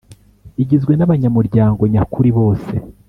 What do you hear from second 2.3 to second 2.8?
bose